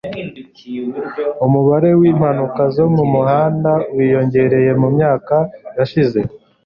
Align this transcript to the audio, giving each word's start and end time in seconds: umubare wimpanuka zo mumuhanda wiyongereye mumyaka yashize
umubare 1.45 1.89
wimpanuka 1.99 2.61
zo 2.75 2.85
mumuhanda 2.95 3.71
wiyongereye 3.95 4.71
mumyaka 4.81 5.35
yashize 5.77 6.19